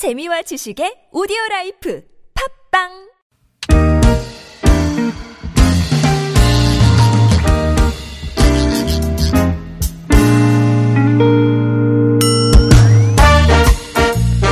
[0.00, 2.00] 재미와 지식의 오디오 라이프
[2.72, 2.88] 팟빵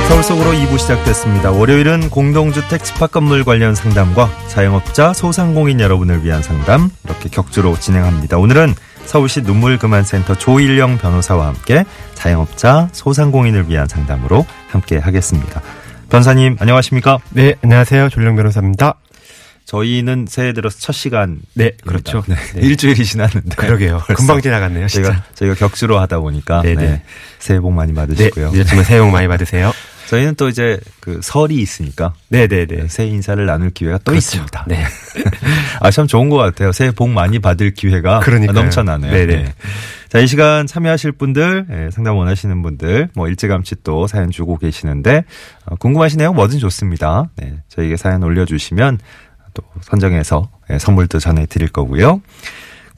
[0.07, 1.49] 서울 속으로 2부 시작됐습니다.
[1.49, 8.37] 월요일은 공동주택 집합 건물 관련 상담과 자영업자 소상공인 여러분을 위한 상담 이렇게 격주로 진행합니다.
[8.37, 8.75] 오늘은
[9.05, 15.61] 서울시 눈물그만센터 조일영 변호사와 함께 자영업자 소상공인을 위한 상담으로 함께 하겠습니다.
[16.09, 17.19] 변사님 안녕하십니까?
[17.31, 18.09] 네, 안녕하세요.
[18.09, 18.95] 졸령 변호사입니다.
[19.65, 22.23] 저희는 새해 들어서 첫 시간 네, 그렇죠.
[22.27, 22.35] 네.
[22.55, 22.61] 네.
[22.65, 24.01] 일주일이 지났는데 그러게요.
[24.15, 25.09] 금방 지나갔네요, 진짜.
[25.09, 26.81] 저희가 저희가 격주로 하다 보니까 네네.
[26.81, 27.01] 네,
[27.37, 28.51] 새해 복 많이 네, 받으시고요.
[28.51, 29.71] 늦었지만 새해 복 많이 받으세요.
[30.09, 32.87] 저희는 또 이제 그 설이 있으니까 네, 네, 네.
[32.87, 34.17] 새해 인사를 나눌 기회가 또 그렇죠.
[34.17, 34.65] 있습니다.
[34.67, 34.83] 네.
[35.81, 36.71] 아, 참 좋은 것 같아요.
[36.71, 38.59] 새해 복 많이 받을 기회가 그러니까요.
[38.59, 39.11] 넘쳐나네요.
[39.11, 39.53] 네네.
[40.07, 45.25] 자, 이 시간 참여하실 분들, 예, 상담 원하시는 분들, 뭐 일찌감치 또 사연 주고 계시는데,
[45.65, 47.29] 어, 궁금하신 내용 뭐든 좋습니다.
[47.35, 48.97] 네, 저희에게 사연 올려주시면
[49.53, 52.19] 또 선정해서 예, 선물도 전해드릴 거고요.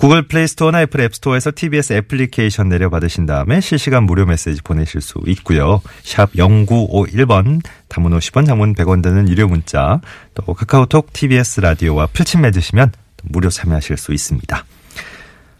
[0.01, 5.19] 구글 플레이 스토어나 애플 앱 스토어에서 TBS 애플리케이션 내려받으신 다음에 실시간 무료 메시지 보내실 수
[5.27, 5.79] 있고요.
[6.01, 10.01] 샵 0951번 단문 50원 장문 100원 드는 유료 문자
[10.33, 12.93] 또 카카오톡 TBS 라디오와 풀친 맺으시면
[13.25, 14.65] 무료 참여하실 수 있습니다.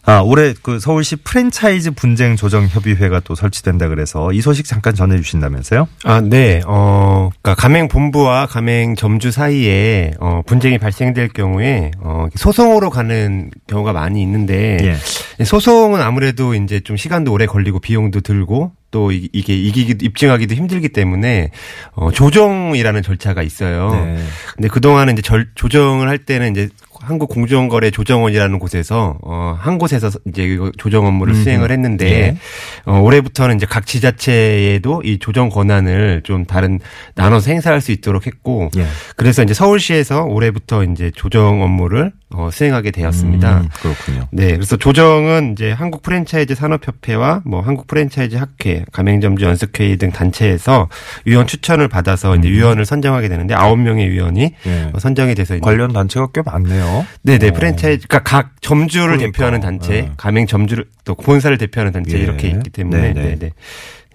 [0.04, 5.16] 아, 올해 그 서울시 프랜차이즈 분쟁 조정 협의회가 또 설치된다 그래서 이 소식 잠깐 전해
[5.18, 5.88] 주신다면서요?
[6.04, 6.62] 아, 네.
[6.66, 13.94] 어, 그러니까 가맹 본부와 가맹 점주 사이에 어, 분쟁이 발생될 경우에 어, 소송으로 가는 경우가
[13.94, 14.98] 많이 있는데
[15.40, 15.44] 예.
[15.46, 20.90] 소송은 아무래도 이제 좀 시간도 오래 걸리고 비용도 들고 또 이- 이게 이기기 입증하기도 힘들기
[20.90, 21.52] 때문에
[21.94, 23.92] 어, 조정이라는 절차가 있어요.
[23.94, 24.18] 네.
[24.56, 26.70] 근데 그동안은 이제 절, 조정을 할 때는 이제
[27.02, 31.44] 한국 공정거래 조정원이라는 곳에서 어, 한 곳에서 이제 조정 업무를 음흠.
[31.44, 32.38] 수행을 했는데 예.
[32.86, 36.80] 어, 올해부터는 이제 각 지자체에도 이 조정 권한을 좀 다른
[37.16, 38.86] 나눠서 행사할 수 있도록 했고 예.
[39.16, 43.60] 그래서 이제 서울시에서 올해부터 이제 조정 업무를 어, 수행하게 되었습니다.
[43.60, 44.28] 음, 그렇군요.
[44.32, 50.88] 네, 그래서 조정은 이제 한국 프랜차이즈 산업협회와 뭐 한국 프랜차이즈 학회, 가맹점주 연습회의 등 단체에서
[51.26, 54.52] 위원 추천을 받아서 이제 위원을 선정하게 되는데 아홉 명의 위원이 음.
[54.66, 54.92] 예.
[54.94, 56.91] 어, 선정이 돼서 이제 관련 단체가 꽤 많네요.
[57.24, 57.54] 네네 어.
[57.54, 59.32] 프랜차이즈 그러니까 각 점주를 그러니까.
[59.38, 60.12] 대표하는 단체, 예.
[60.18, 62.24] 가맹 점주를 또 본사를 대표하는 단체 예.
[62.24, 63.36] 이렇게 있기 때문에 네네.
[63.36, 63.52] 네네.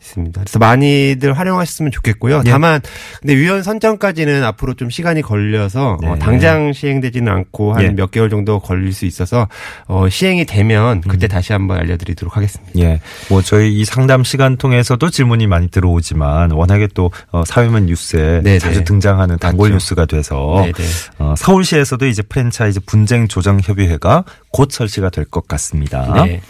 [0.07, 0.41] 있습니다.
[0.41, 2.43] 그래서 많이들 활용하셨으면 좋겠고요.
[2.47, 2.51] 예.
[2.51, 2.81] 다만
[3.21, 6.19] 근데 위원 선정까지는 앞으로 좀 시간이 걸려서 어, 네.
[6.19, 7.89] 당장 시행되지는 않고 한 예.
[7.91, 9.49] 몇 개월 정도 걸릴 수 있어서
[9.87, 12.73] 어, 시행이 되면 그때 다시 한번 알려드리도록 하겠습니다.
[12.79, 13.01] 예.
[13.29, 18.59] 뭐 저희 이 상담 시간 통해서도 질문이 많이 들어오지만 워낙에 또 어, 사회면 뉴스에 네네.
[18.59, 19.75] 자주 등장하는 단골 맞죠.
[19.77, 20.89] 뉴스가 돼서 네네.
[21.19, 26.25] 어, 서울시에서도 이제 프랜차이즈 분쟁 조정 협의회가 곧 설치가 될 것 같습니다.
[26.25, 26.41] 네.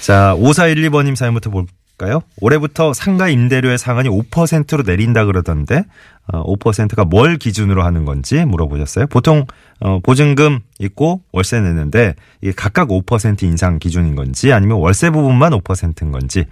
[0.00, 1.50] 자, 5412번님 사연부터
[2.00, 2.22] 볼까요?
[2.40, 5.84] 올해부터 상가 임대료의 상한이 5%로 내린다 그러던데,
[6.32, 9.06] 어, 5%가 뭘 기준으로 하는 건지 물어보셨어요.
[9.06, 9.46] 보통,
[9.80, 16.10] 어, 보증금 있고 월세 내는데, 이게 각각 5% 인상 기준인 건지, 아니면 월세 부분만 5%인
[16.10, 16.46] 건지,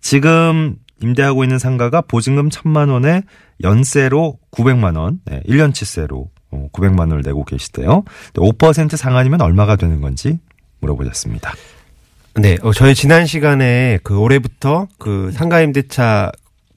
[0.00, 3.22] 지금 임대하고 있는 상가가 보증금 1000만 원에
[3.62, 6.28] 연세로 900만 원, 네, 1년치세로
[6.72, 8.04] 900만 원을 내고 계시대요.
[8.34, 10.38] 5% 상한이면 얼마가 되는 건지
[10.80, 11.52] 물어보셨습니다.
[12.36, 16.32] 네, 어, 저희 지난 시간에 그 올해부터 그 상가임대차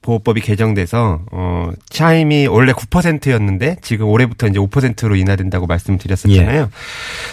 [0.08, 6.70] 보호법이 개정돼서 어 차임이 원래 9%였는데 지금 올해부터 이제 5%로 인하된다고 말씀드렸었잖아요.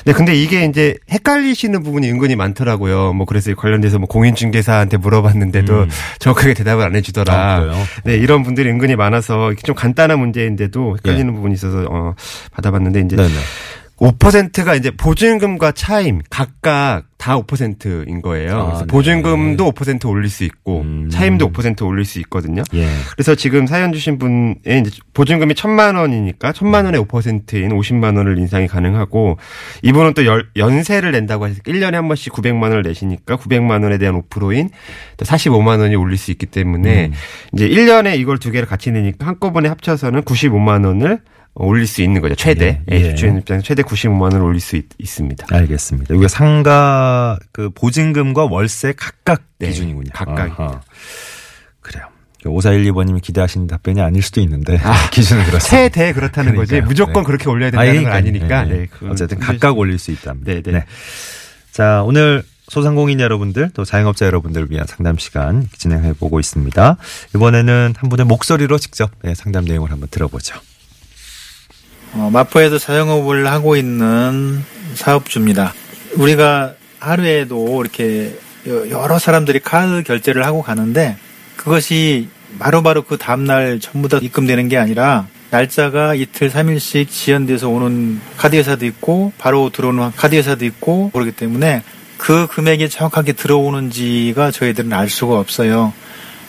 [0.03, 3.14] 네, 근데 이게 이제 헷갈리시는 부분이 은근히 많더라고요.
[3.14, 5.90] 뭐 그래서 관련돼서 뭐 공인중개사한테 물어봤는데도 음.
[6.19, 7.34] 정확하게 대답을 안 해주더라.
[7.34, 7.85] 아?
[8.03, 12.14] 네, 이런 분들이 은근히 많아서 좀 간단한 문제인데도 헷갈리는 부분이 있어서 어
[12.52, 13.22] 받아봤는데 이제 예.
[13.22, 13.40] 네네.
[13.97, 18.56] 5%가 이제 보증금과 차임 각각 다 5%인 거예요.
[18.56, 18.86] 아, 그래서 네.
[18.86, 21.09] 보증금도 5% 올릴 수 있고 음.
[21.09, 22.62] 차임도 5% 올릴 수 있거든요.
[22.75, 22.88] 예.
[23.13, 24.84] 그래서 지금 사연 주신 분의
[25.16, 29.40] 보증금이 1천만 원이니까 1천만 원의 5%인 50만 원을 인상이 가능하고
[29.81, 34.22] 이분은 또 열- 연세를 낸다고 해서 1년에 한 번씩 900만 원을 내시니까 900만 원에 대한
[34.22, 34.69] 5%인
[35.18, 37.14] 45만 원이 올릴 수 있기 때문에 음.
[37.53, 41.22] 이제 1년에 이걸 두 개를 같이 내니까 한꺼번에 합쳐서는 95만 원을
[41.55, 42.35] 올릴 수 있는 거죠.
[42.35, 42.81] 최대.
[42.91, 43.02] 예, 예.
[43.11, 46.13] 예, 주인 입장에서 최대 95만 원을 올릴 수 있, 습니다 알겠습니다.
[46.13, 50.09] 이게 상가 그 보증금과 월세 각각 네, 기준이군요.
[50.13, 50.59] 각각.
[50.59, 50.81] 아하.
[51.81, 52.05] 그래요.
[52.43, 54.79] 5412번님이 기대하시는 답변이 아닐 수도 있는데
[55.11, 55.67] 기준은 그렇습니다.
[55.78, 56.87] 최대 그렇다는 거지 그러니까요.
[56.90, 57.25] 무조건 네.
[57.25, 58.17] 그렇게 올려야 된다는 건 그러니까요.
[58.17, 58.63] 아니니까.
[58.66, 58.87] 네, 네.
[59.02, 60.52] 네, 어쨌든 좀 각각 올릴 수 있답니다.
[60.53, 60.85] 네, 네.
[61.72, 66.97] 자, 오늘 소상공인 여러분들 또 자영업자 여러분들을 위한 상담 시간 진행해 보고 있습니다.
[67.35, 70.59] 이번에는 한 분의 목소리로 직접 네, 상담 내용을 한번 들어보죠.
[72.16, 74.64] 어, 마포에서 자영업을 하고 있는
[74.96, 75.73] 사업주입니다.
[76.16, 81.17] 우리가 하루에도 이렇게 여- 여러 사람들이 카드 결제를 하고 가는데
[81.58, 88.20] 그것이 바로 바로 그 다음날 전부 다 입금되는 게 아니라 날짜가 이틀, 3일씩 지연돼서 오는
[88.38, 91.84] 카드회사도 있고 바로 들어오는 카드회사도 있고 그렇기 때문에
[92.17, 95.94] 그 금액이 정확하게 들어오는지가 저희들은 알 수가 없어요.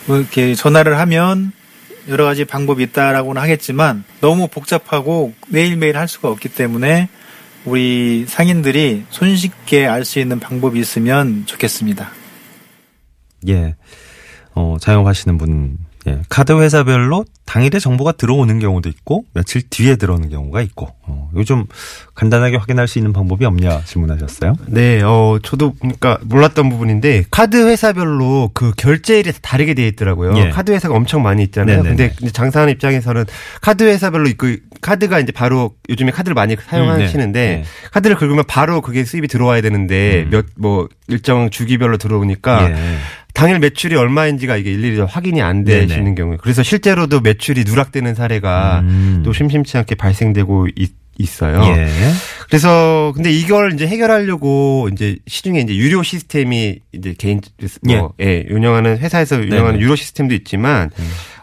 [0.05, 1.51] 뭐 이렇게 전화를 하면
[2.07, 7.09] 여러 가지 방법이 있다라고는 하겠지만 너무 복잡하고 매일매일 할 수가 없기 때문에
[7.65, 12.09] 우리 상인들이 손쉽게 알 수 있는 방법이 있으면 좋겠습니다.
[13.49, 13.75] 예.
[14.55, 15.77] 어, 자영업하시는 분,
[16.07, 16.21] 예.
[16.29, 21.65] 카드 회사별로 당일에 정보가 들어오는 경우도 있고, 며칠 뒤에 들어오는 경우가 있고, 어, 요즘
[22.13, 24.55] 간단하게 확인할 수 있는 방법이 없냐 질문하셨어요?
[24.67, 30.37] 네, 어, 저도, 그러니까 몰랐던 부분인데, 카드 회사별로 그 결제일이 다 다르게 되어 있더라고요.
[30.37, 30.49] 예.
[30.49, 31.83] 카드 회사가 엄청 많이 있잖아요.
[31.83, 31.95] 네네네.
[31.95, 33.23] 근데 이제 장사하는 입장에서는
[33.61, 37.63] 카드 회사별로 그 카드가 이제 바로 요즘에 카드를 많이 사용하시는데, 네.
[37.93, 40.29] 카드를 긁으면 바로 그게 수입이 들어와야 되는데, 음.
[40.31, 42.75] 몇, 뭐, 일정 주기별로 들어오니까, 예.
[43.33, 45.63] 당일 매출이 얼마인지가 이게 일일이 확인이 안.
[45.63, 49.21] 되시는 경우에 그래서 실제로도 매 출이 누락되는 사례가 음.
[49.23, 51.63] 또 심심치 않게 발생되고 있, 있어요.
[51.63, 51.87] 예.
[52.47, 57.41] 그래서 근데 이걸 이제 해결하려고 이제 시중에 이제 유료 시스템이 이제 개인
[57.81, 59.83] 뭐 예, 운영하는 회사에서 운영하는 네네.
[59.83, 60.91] 유료 시스템도 있지만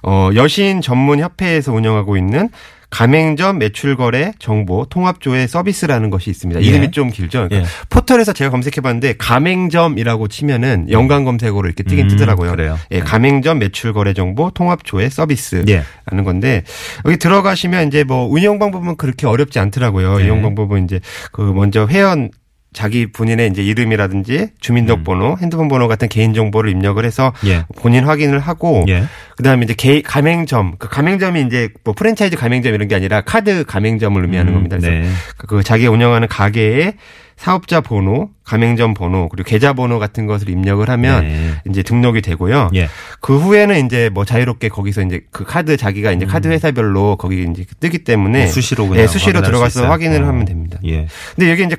[0.03, 2.49] 어 여신 전문 협회에서 운영하고 있는
[2.95, 6.63] 가맹점 매출 거래 정보 통합조회 서비스라는 것이 있습니다.
[6.63, 6.65] 예.
[6.65, 7.49] 이름이 좀 길죠.
[7.49, 7.65] 그러니까 예.
[7.91, 12.53] 포털에서 제가 검색해 봤는데 가맹점이라고 치면은 연관 검색어로 이렇게 뜨긴 음, 뜨더라고요.
[12.53, 12.79] 그래요?
[12.93, 13.05] 예, 네.
[13.05, 15.83] 가맹점 매출 거래 정보 통합조회 서비스 예.
[16.23, 16.63] 건데
[17.05, 20.19] 여기 들어가시면 이제 뭐 운영 방법은 그렇게 어렵지 않더라고요.
[20.19, 20.23] 네.
[20.23, 21.01] 운영 방법은 이제
[21.33, 22.31] 그 먼저 회원
[22.75, 27.49] 자기 본인의 이제 이름이라든지 주민등록번호, 핸드폰 번호 같은 개인 정보를 입력을 해서 음.
[27.49, 27.65] 예.
[27.77, 29.05] 본인 확인을 하고 예.
[29.37, 34.21] 그다음에 이제 개 가맹점 그 가맹점이 이제 뭐 프랜차이즈 가맹점 이런 게 아니라 카드 가맹점을
[34.21, 34.77] 의미하는 음, 겁니다.
[34.77, 35.09] 그래서 네.
[35.39, 36.95] 그 자기 운영하는 가게의
[37.37, 41.51] 사업자 번호, 가맹점 번호, 그리고 계좌 번호 같은 것을 입력을 하면 네.
[41.69, 42.71] 이제 등록이 되고요.
[42.75, 42.89] 예.
[43.21, 47.65] 그 후에는 이제 뭐 자유롭게 거기서 이제 그 카드 자기가 이제 카드 회사별로 거기 이제
[47.81, 48.45] 뜨기 때문에 음.
[48.45, 49.89] 뭐 수시로 그냥 예, 수시로 들어가서?
[49.89, 50.29] 확인을 어.
[50.29, 50.79] 하면 됩니다.
[50.85, 51.07] 예.
[51.35, 51.77] 근데 여기 이제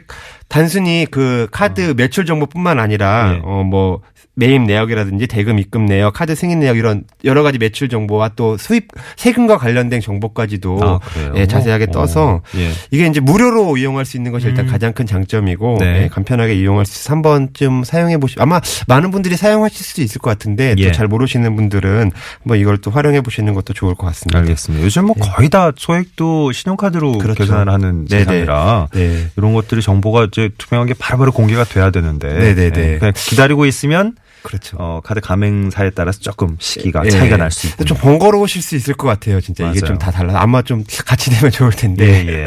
[0.48, 3.42] 단순히 그 카드 매출 정보뿐만 아니라 예.
[3.44, 4.02] 어뭐
[4.36, 8.90] 매입 내역이라든지 대금 입금 내역, 카드 승인 내역 이런 여러 가지 매출 정보와 또 수입
[9.16, 11.00] 세금과 관련된 정보까지도 아?
[11.36, 12.72] 예, 자세하게 떠서 어, 예.
[12.92, 14.72] 이게 이제 무료로 이용할 수 있는 것이 일단 음.
[14.72, 16.04] 가장 큰 장점이고 네.
[16.04, 20.20] 예, 간편하게 이용할 수 있어서 한 번쯤 사용해 보시 아마 많은 분들이 사용하실 수도 있을
[20.20, 20.88] 것 같은데 예.
[20.88, 22.12] 또잘 모르시는 분들은
[22.42, 24.40] 한번 이걸 또 활용해 보시는 것도 좋을 것 같습니다.
[24.40, 24.84] 알겠습니다.
[24.84, 27.18] 요즘 뭐 거의 다 소액도 신용카드로 예.
[27.20, 27.44] 그렇죠.
[27.44, 28.24] 계산을 하는 네네.
[28.26, 29.28] 세상이라 네.
[29.38, 32.94] 이런 것들이 정보가 이제 투명하게 바로바로 공개가 돼야 되는데 네네네.
[32.94, 34.16] 예, 그냥 기다리고 있으면
[34.46, 34.78] 그렇죠.
[34.80, 37.10] 어, 카드 가맹사에 따라서 조금 시기가 예.
[37.10, 39.42] 차이가 날 수 있고 좀 번거로우실 수 있을 것 같아요.
[39.42, 39.88] 진짜 이게 맞아요.
[39.94, 40.40] 좀다 달라.
[40.42, 42.06] 아마 좀 같이 되면 좋을 텐데.
[42.06, 42.46] 예, 예.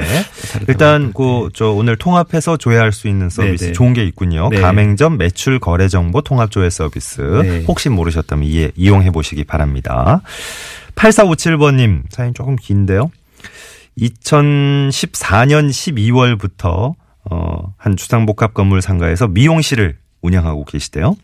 [0.53, 0.65] 다르더라고요.
[0.69, 3.73] 일단 그 저 오늘 통합해서 조회할 수 있는 서비스 네네.
[3.73, 4.49] 좋은 게 있군요.
[4.51, 4.61] 네.
[4.61, 7.21] 가맹점 매출 거래 정보 통합 조회 서비스.
[7.21, 7.65] 네.
[7.67, 10.21] 혹시 모르셨다면 이해, 이용해 보시기 바랍니다.
[10.95, 13.11] 8457번님 사연 조금 긴데요.
[13.99, 16.95] 2014년 12월부터
[17.31, 21.17] 어, 한 주상복합 건물 상가에서 미용실을 운영하고 계시대요.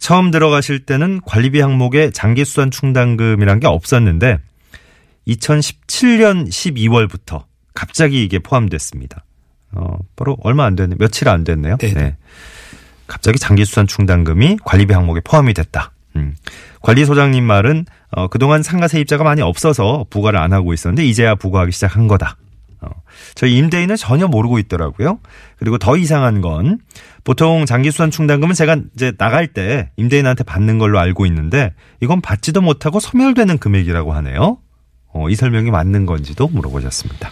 [0.00, 4.38] 처음 들어가실 때는 관리비 항목에 장기수단 충당금이란 게 없었는데
[5.28, 7.44] 2017년 12월부터
[7.74, 9.24] 갑자기 이게 포함됐습니다.
[9.72, 10.96] 어, 바로 얼마 안 됐네.
[10.98, 11.76] 며칠 안 됐네요.
[11.76, 12.16] 네네.
[13.06, 15.92] 갑자기 장기수단 충당금이 관리비 항목에 포함이 됐다.
[16.16, 16.34] 음.
[16.80, 22.08] 관리소장님 말은 어, 그동안 상가 세입자가 많이 없어서 부과를 안 하고 있었는데 이제야 부과하기 시작한
[22.08, 22.36] 거다.
[22.82, 22.88] 어,
[23.34, 25.18] 저희 임대인은 전혀 모르고 있더라고요.
[25.58, 26.78] 그리고 더 이상한 건
[27.24, 33.00] 보통 장기수단 충당금은 제가 이제 나갈 때 임대인한테 받는 걸로 알고 있는데 이건 받지도 못하고
[33.00, 34.58] 소멸되는 금액이라고 하네요.
[35.12, 37.30] 어, 이 설명이 맞는 건지도 물어보셨습니다.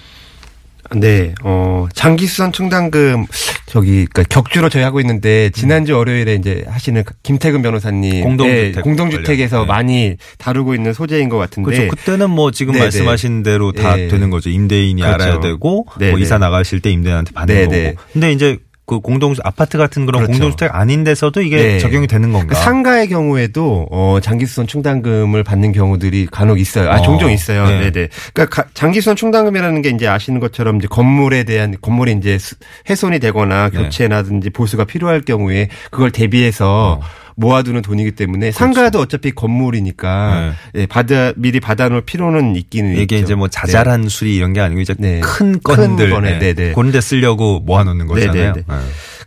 [0.94, 3.26] 네, 어, 장기수선 충당금,
[3.66, 8.22] 저기, 그니까 격주로 저희 하고 있는데, 지난주 월요일에 이제 하시는 김태근 변호사님.
[8.22, 9.66] 공동주택 네, 공동주택에서 네.
[9.66, 11.70] 많이 다루고 있는 소재인 것 같은데.
[11.70, 11.88] 그렇죠.
[11.90, 12.84] 그때는 뭐 지금 네네.
[12.86, 14.08] 말씀하신 대로 다 예.
[14.08, 14.50] 되는 거죠.
[14.50, 15.14] 임대인이 그렇죠.
[15.22, 15.86] 알아야 되고.
[15.98, 17.94] 뭐 이사 나가실 때 임대인한테 받는 네네.
[17.94, 18.02] 거고.
[18.12, 20.32] 근데 이제 그 공동 아파트 같은 그런 그렇죠.
[20.32, 21.78] 공동주택 아닌 데서도 이게 네.
[21.78, 22.46] 적용이 되는 건가?
[22.48, 26.90] 그 상가의 경우에도 어 장기수선 충당금을 받는 경우들이 간혹 있어요.
[26.90, 27.66] 아 어, 종종 있어요.
[27.66, 27.80] 네.
[27.80, 28.08] 네, 네.
[28.32, 32.56] 그러니까 가- 장기수선 충당금이라는 게 이제 아시는 것처럼 이제 건물에 대한 건물이 이제 수-
[32.88, 33.78] 훼손이 되거나 네.
[33.78, 37.06] 교체라든지 보수가 필요할 경우에 그걸 대비해서 어.
[37.38, 38.58] 모아두는 돈이기 때문에 그렇죠.
[38.58, 43.24] 상가도 어차피 건물이니까 예, 받아 미리 받아놓을 필요는 있기는 이게 있죠.
[43.24, 45.20] 이제 뭐 자잘한 수리 이런 게 아니고 이제 네.
[45.20, 46.38] 큰큰 건들 거네.
[46.38, 46.54] 네.
[46.54, 46.72] 네네.
[46.72, 48.54] 그런 데 쓰려고 모아놓는 거잖아요.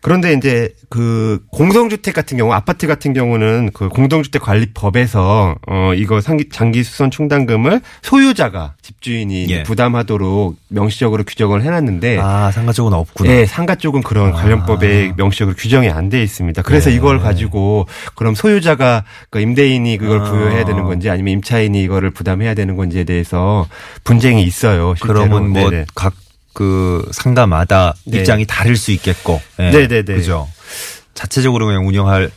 [0.02, 6.50] 그런데 이제 그 공동주택 같은 경우 아파트 같은 경우는 그 공동주택 관리법에서 어 이거 상기
[6.50, 9.64] 장기 수선 충당금을 소유자가 집주인이 예.
[9.64, 13.32] 부담하도록 명시적으로 규정을 해놨는데 아, 상가 쪽은 없구나.
[13.32, 16.62] 네, 상가 쪽은 그런 관련법에 명시적으로 규정이 안 돼 있습니다.
[16.64, 16.98] 그래서 네.
[16.98, 20.24] 이걸 가지고 그럼 소유자가 그 임대인이 그걸 아.
[20.30, 23.66] 부여해야 되는 건지 아니면 임차인이 이거를 부담해야 되는 건지에 대해서
[24.04, 24.94] 분쟁이 있어요.
[24.98, 25.14] 실제로.
[25.26, 25.72] 그러면 뭐.
[25.96, 26.14] 각
[26.54, 28.20] 그 상가마다 네.
[28.20, 29.42] 입장이 다를 수 있겠고.
[29.60, 29.72] 예.
[29.72, 30.04] 네네네.
[30.04, 30.48] 그죠.
[31.14, 32.32] 자체적으로 그냥 운영할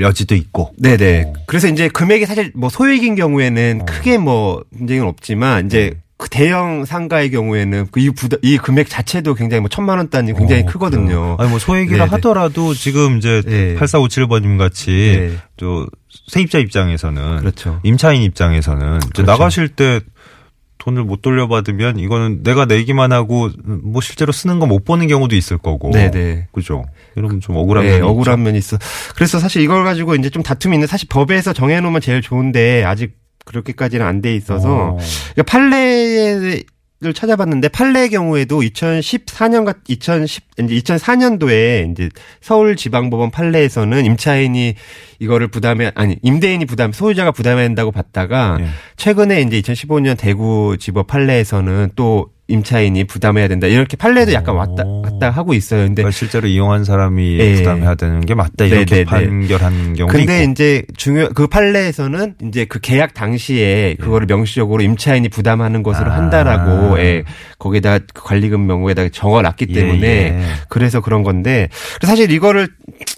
[0.00, 0.72] 여지도 있고.
[0.78, 1.22] 네네.
[1.26, 1.32] 어.
[1.46, 6.00] 그래서 이제 금액이 사실 뭐 소액인 경우에는 크게 뭐 문제는 없지만 이제 네.
[6.16, 10.32] 그 대형 상가의 경우에는 그 이 부담 이 금액 자체도 굉장히 뭐 천만 원 단위
[10.34, 11.04] 굉장히 어, 크거든요.
[11.06, 11.36] 그래요.
[11.40, 12.10] 아니 뭐 소액이라 네네.
[12.10, 13.74] 하더라도 지금 이제 네.
[13.74, 14.90] 8457번님 같이
[15.30, 15.36] 네.
[15.56, 15.88] 또
[16.28, 17.80] 세입자 입장에서는 그렇죠.
[17.82, 19.22] 임차인 입장에서는 그렇죠.
[19.22, 20.00] 나가실 때
[20.82, 25.58] 돈을 못 돌려받으면 이거는 내가 내기만 하고 뭐 실제로 쓰는 거 못 보는 경우도 있을
[25.58, 25.92] 거고.
[25.92, 26.48] 네네.
[26.50, 26.84] 그죠.
[27.14, 28.44] 이러면 좀 억울한 네, 면이 억울한 있죠.
[28.44, 28.78] 면이 있어.
[29.14, 33.12] 그래서 사실 이걸 가지고 이제 좀 다툼이 있는데 사실 법에서 정해놓으면 제일 좋은데 아직
[33.44, 34.98] 그렇게까지는 안 돼 있어서 어.
[35.34, 36.62] 그러니까 판례
[37.02, 42.08] 를 찾아봤는데 판례의 경우에도 2014년 같2010 이제 2004년도에 이제
[42.40, 44.74] 서울지방법원 판례에서는 임차인이
[45.18, 48.66] 이거를 부담해 아니 임대인이 부담 소유자가 부담해야 된다고 봤다가 예.
[48.96, 55.00] 최근에 이제 2015년 대구지법 판례에서는 또 임차인이 부담해야 된다 이렇게 판례도 약간 왔다 오.
[55.02, 55.82] 갔다 하고 있어요.
[55.82, 57.54] 근데 그러니까 실제로 이용한 사람이 네.
[57.54, 59.04] 부담해야 되는 게 맞다 이렇게 네, 네, 네.
[59.04, 60.52] 판결한 경우도 근데 있고.
[60.52, 66.16] 이제 중요 그 판례에서는 이제 그 계약 당시에 그거를 명시적으로 임차인이 부담하는 것으로 아.
[66.16, 67.24] 한다라고 예,
[67.58, 70.42] 거기다 그 관리금 명목에다가 적어놨기 예, 때문에 예.
[70.68, 71.68] 그래서 그런 건데
[72.02, 72.68] 사실 이거를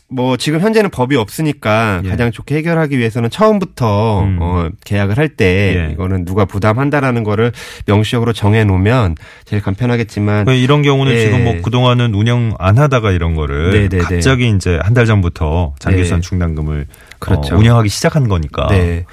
[0.08, 2.08] 뭐 지금 현재는 법이 없으니까 예.
[2.10, 4.38] 가장 좋게 해결하기 위해서는 처음부터 음.
[4.40, 5.92] 어 계약을 할때 예.
[5.92, 7.52] 이거는 누가 부담한다라는 거를
[7.86, 11.20] 명시적으로 정해 놓으면 제일 간편하겠지만 그 이런 경우는 예.
[11.20, 13.98] 지금 뭐 그동안은 운영 안 하다가 이런 거를 네, 네, 네.
[13.98, 16.28] 갑자기 이제 한 달 전부터 장기선 네.
[16.28, 16.86] 충당금을
[17.18, 17.56] 그렇죠.
[17.56, 18.68] 어, 운영하기 시작한 거니까.
[18.68, 19.04] 네.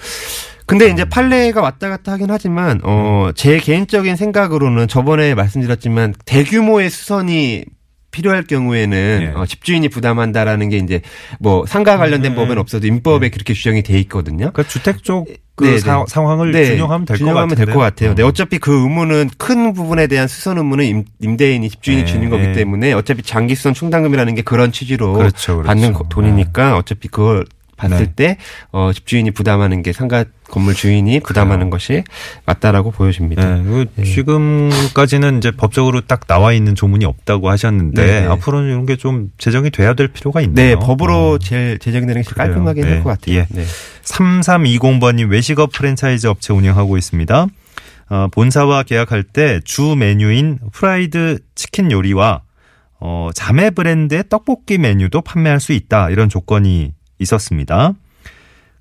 [0.67, 0.93] 근데 음.
[0.93, 7.63] 이제 판례가 왔다 갔다 하긴 하지만 어 제 개인적인 생각으로는 저번에 말씀드렸지만 대규모의 수선이
[8.12, 9.39] 필요할 경우에는 예.
[9.39, 11.01] 어, 집주인이 부담한다라는 게 이제
[11.39, 12.36] 뭐 상가 관련된 음.
[12.36, 14.51] 법은 없어도 임법에 그렇게 규정이 돼 있거든요.
[14.51, 15.80] 그러니까 주택 쪽그 네, 네.
[15.80, 17.65] 상황을 네, 준용하면 될것 준용하면 같은데.
[17.65, 18.15] 될것 같아요.
[18.15, 22.48] 네, 어차피 그 의무는 큰 부분에 대한 수선 의무는 임, 임대인이 집주인이 네, 주는 거기
[22.48, 22.53] 네.
[22.53, 25.68] 때문에 어차피 장기 수선 충당금이라는 게 그런 취지로 그렇죠, 그렇죠.
[25.68, 27.46] 받는 거- 돈이니까 어차피 그걸
[27.89, 28.13] 봤을 네.
[28.15, 28.38] 때
[28.71, 32.03] 어, 집주인이 부담하는 게 상가 건물 주인이 부담하는 것이
[32.45, 33.55] 맞다라고 보여집니다.
[33.57, 38.27] 네, 그 지금까지는 이제 법적으로 딱 나와 있는 조문이 없다고 하셨는데 네, 네.
[38.27, 40.79] 앞으로는 이런 게 좀 제정이 돼야 될 필요가 네, 있네요.
[40.79, 41.38] 법으로 어.
[41.39, 42.47] 제일 제정되는 게 그래요.
[42.47, 42.89] 깔끔하게 네.
[42.91, 43.35] 할것 같아요.
[43.38, 43.47] 예.
[43.50, 43.65] 네.
[44.03, 47.47] 3320번님 외식업 프랜차이즈 업체 운영하고 있습니다.
[48.09, 52.41] 어, 본사와 계약할 때 주 메뉴인 프라이드 치킨 요리와
[53.00, 56.09] 어, 자매 브랜드의 떡볶이 메뉴도 판매할 수 있다.
[56.09, 56.91] 이런 조건이
[57.22, 57.94] 있었습니다.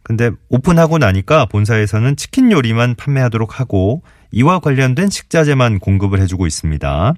[0.03, 7.15] 근데 오픈하고 나니까 본사에서는 치킨 요리만 판매하도록 하고 이와 관련된 식자재만 공급을 해주고 있습니다.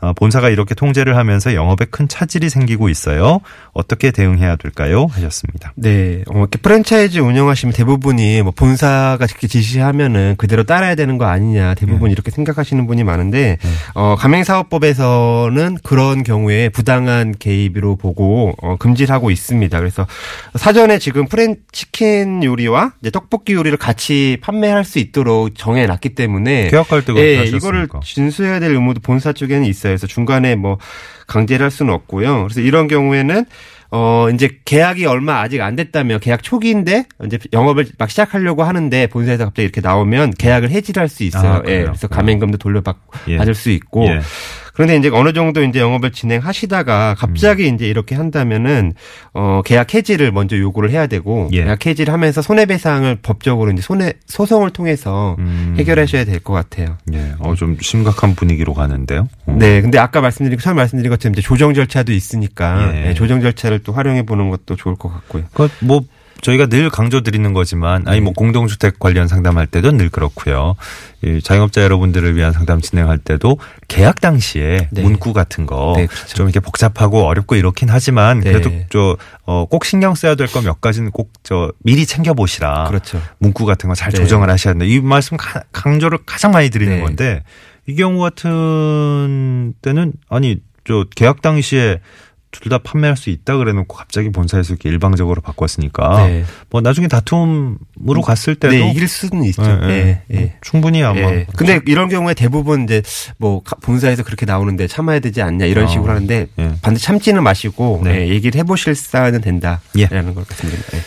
[0.00, 3.40] 어, 본사가 이렇게 통제를 하면서 영업에 큰 차질이 생기고 있어요.
[3.72, 5.06] 어떻게 대응해야 될까요?
[5.10, 5.72] 하셨습니다.
[5.74, 11.74] 네, 어, 이렇게 프랜차이즈 운영하시면 대부분이 뭐 본사가 이렇게 지시하면은 그대로 따라야 되는 거 아니냐
[11.74, 11.74] 네.
[11.74, 13.56] 대부분 이렇게 생각하시는 분이 많은데
[13.94, 19.78] 어, 가맹사업법에서는 그런 경우에 부당한 개입으로 보고 어, 금지를 하고 있습니다.
[19.78, 20.06] 그래서
[20.56, 27.04] 사전에 지금 프랜 치킨 요리와 이제 떡볶이 요리를 같이 판매할 수 있도록 정해놨기 때문에 계약할
[27.04, 27.44] 때 그렇게 예.
[27.44, 29.85] 이거를 준수해야 될 의무도 본사 쪽에는 있어요.
[29.88, 30.78] 그래서 중간에 뭐
[31.26, 32.44] 강제를 할 수는 없고요.
[32.44, 33.44] 그래서 이런 경우에는
[33.92, 39.44] 어 이제 계약이 얼마 아직 안 됐다면 계약 초기인데 이제 영업을 막 시작하려고 하는데 본사에서
[39.44, 41.52] 갑자기 이렇게 나오면 계약을 해지를 할 수 있어요.
[41.52, 41.84] 아, 예.
[41.84, 42.96] 그래서 가맹금도 돌려받
[43.28, 43.36] 예.
[43.36, 44.20] 받을 수 있고 예.
[44.76, 47.74] 그런데 이제 어느 정도 이제 영업을 진행하시다가 갑자기 음.
[47.74, 48.92] 이제 이렇게 한다면은
[49.32, 51.64] 어 계약 해지를 먼저 요구를 해야 되고 예.
[51.64, 55.74] 계약 해지를 하면서 손해배상을 법적으로 이제 손해 소송을 통해서 음.
[55.78, 56.98] 해결하셔야 될 것 같아요.
[57.14, 59.26] 예, 어, 좀 심각한 분위기로 가는데요.
[59.46, 59.56] 어.
[59.58, 63.00] 네, 근데 아까 말씀드린 처음 말씀드린 것처럼 이제 조정 절차도 있으니까 예.
[63.00, 65.44] 네, 조정 절차를 또 활용해 보는 것도 좋을 것 같고요.
[65.54, 66.02] 그, 뭐,
[66.42, 68.20] 저희가 늘 강조드리는 거지만, 아니, 네.
[68.24, 70.76] 뭐, 공동주택 관련 상담할 때도 늘 그렇고요.
[71.24, 75.02] 이 자영업자 여러분들을 위한 상담 진행할 때도 계약 당시에 네.
[75.02, 76.42] 문구 같은 거좀 네, 그렇죠.
[76.44, 78.52] 이렇게 복잡하고 어렵고 이렇긴 하지만 네.
[78.52, 79.16] 그래도 저,
[79.46, 82.84] 어, 꼭 신경 써야 될 거 몇 가지는 꼭 저 미리 챙겨 보시라.
[82.88, 83.20] 그렇죠.
[83.38, 84.16] 문구 같은 거잘 네.
[84.18, 84.84] 조정을 하셔야 된다.
[84.84, 87.02] 이 말씀 가- 강조를 가장 많이 드리는 네.
[87.02, 87.42] 건데
[87.86, 92.00] 이 경우 같은 때는 아니 저 계약 당시에
[92.60, 96.44] 둘 다 판매할 수 있다 그래놓고 갑자기 본사에서 이렇게 일방적으로 바꿨으니까 네.
[96.70, 99.62] 뭐 나중에 다툼으로 갔을 때도 네, 이길 수는 있죠.
[99.62, 100.36] 예, 예, 예.
[100.40, 100.54] 예.
[100.62, 101.46] 충분히 아마 예.
[101.56, 103.02] 근데 이런 경우에 대부분 이제
[103.38, 106.72] 뭐 가- 본사에서 그렇게 나오는데 참아야 되지 않냐 이런 어, 식으로 하는데 예.
[106.82, 108.22] 반드시 참지는 마시고 네.
[108.22, 110.06] 예, 얘기를 해보실 사안은 된다라는 예.
[110.08, 110.88] 걸 말씀드립니다.
[110.94, 111.00] 예.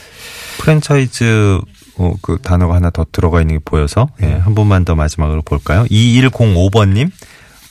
[0.59, 1.59] 프랜차이즈
[1.97, 4.33] 어, 그 단어가 하나 더 들어가 있는 게 보여서 예, 네.
[4.37, 5.85] 한 번만 더 마지막으로 볼까요?
[5.89, 7.11] 2105번님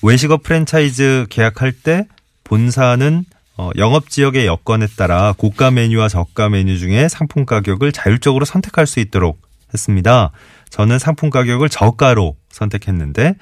[0.02, 2.06] 외식업 프랜차이즈 계약할 때
[2.44, 3.24] 본사는
[3.58, 9.00] 어, 영업 지역의 여건에 따라 고가 메뉴와 저가 메뉴 중에 상품 가격을 자율적으로 선택할 수
[9.00, 9.42] 있도록
[9.74, 10.30] 했습니다.
[10.70, 13.34] 저는 상품 가격을 저가로 선택했는데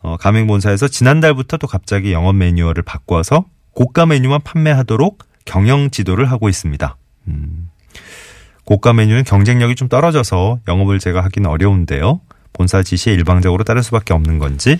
[0.00, 6.96] 어, 가맹본사에서 지난달부터 또 갑자기 영업 매뉴얼을 바꿔서 고가 메뉴만 판매하도록 경영 지도를 하고 있습니다.
[7.26, 7.68] 음.
[8.64, 12.20] 고가 메뉴는 경쟁력이 좀 떨어져서 영업을 제가 하기는 어려운데요.
[12.52, 14.78] 본사 지시에 일방적으로 따를 수밖에 없는 건지.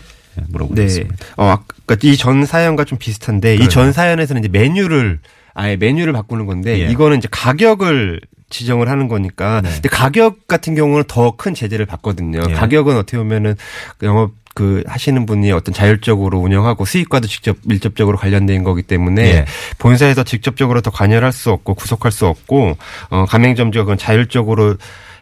[0.48, 1.16] 물어보겠습니다.
[1.36, 3.56] 어, 아까 이 전 사연과 좀 비슷한데.
[3.56, 5.18] 이 전 사연에서는 이제 메뉴를
[5.54, 6.90] 아예 메뉴를 바꾸는 건데 예.
[6.90, 9.70] 이거는 이제 가격을 지정을 하는 거니까 네.
[9.74, 12.42] 근데 가격 같은 경우는 더 큰 제재를 받거든요.
[12.48, 12.52] 예.
[12.54, 13.56] 가격은 어떻게 보면은
[14.02, 19.44] 영업 그 하시는 분이 어떤 자율적으로 운영하고 수익과도 직접 밀접적으로 관련된 거기 때문에 예.
[19.78, 22.76] 본사에서 직접적으로 더 관여할 수 없고 구속할 수 없고
[23.10, 24.76] 어 가맹점주가 그건 자율적으로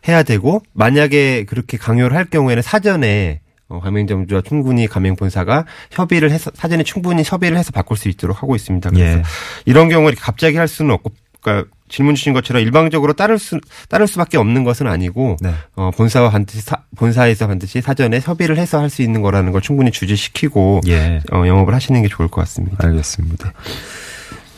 [0.08, 6.82] 해야 되고 만약에 그렇게 강요를 할 경우에는 사전에 어, 가맹점주와 충분히 가맹본사가 협의를 해서 사전에
[6.84, 8.90] 충분히 협의를 해서 바꿀 수 있도록 하고 있습니다.
[8.90, 9.22] 그래서 예.
[9.64, 14.08] 이런 경우에 이렇게 갑자기 할 수는 없고 그러니까 질문 주신 것처럼 일방적으로 따를 수 따를
[14.08, 15.54] 수밖에 없는 것은 아니고 네.
[15.76, 19.90] 어, 본사와 반드시 사, 본사에서 반드시 사전에 협의를 해서 할 수 있는 거라는 걸 충분히
[19.92, 21.20] 주지시키고 예.
[21.32, 22.76] 어, 영업을 하시는 게 좋을 것 같습니다.
[22.86, 23.52] 알겠습니다.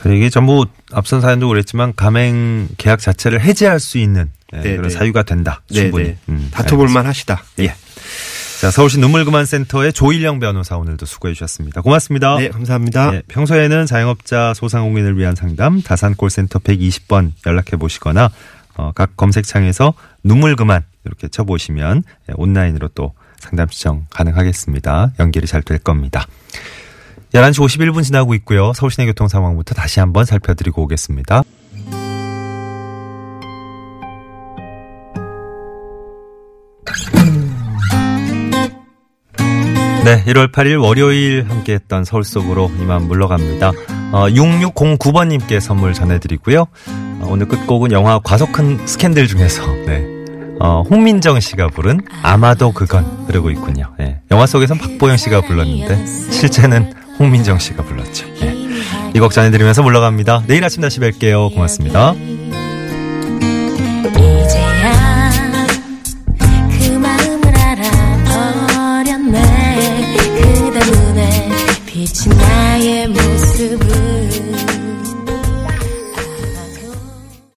[0.06, 4.90] 이게 전부 앞선 사연도 그랬지만 가맹 계약 자체를 해지할 수 있는 예, 네, 그런 네.
[4.90, 5.62] 사유가 된다.
[5.70, 6.04] 네, 충분히.
[6.04, 6.16] 네.
[6.28, 7.42] 음, 다퉈볼만 하시다.
[7.58, 7.74] 예.
[8.60, 11.80] 자, 서울시 눈물그만센터의 조일영 변호사 오늘도 수고해 주셨습니다.
[11.80, 12.36] 고맙습니다.
[12.38, 13.14] 네, 감사합니다.
[13.14, 18.30] 예, 평소에는 자영업자 소상공인을 위한 상담 다산 콜센터 120번 연락해 보시거나
[18.76, 25.12] 어, 각 검색창에서 눈물 그만 이렇게 쳐보시면 예, 온라인으로 또 상담 시청 가능하겠습니다.
[25.20, 26.26] 연결이 잘 될 겁니다.
[27.34, 28.72] 11시 51분 지나고 있고요.
[28.72, 31.42] 서울시내 교통 상황부터 다시 한번 살펴드리고 오겠습니다.
[40.08, 43.72] 네, 1월 8일 월요일 함께했던 서울 속으로 이만 물러갑니다.
[44.12, 46.60] 어, 6609번님께 선물 전해드리고요.
[46.62, 50.06] 어, 오늘 끝곡은 영화 과속한 스캔들 중에서 네,
[50.60, 53.92] 어, 홍민정 씨가 부른 아마도 그건 흐르고 있군요.
[54.00, 58.26] 예, 영화 속에선 박보영 씨가 불렀는데 실제는 홍민정 씨가 불렀죠.
[58.40, 58.56] 예.
[59.14, 60.44] 이곡 전해드리면서 물러갑니다.
[60.46, 61.52] 내일 아침 다시 뵐게요.
[61.52, 62.14] 고맙습니다.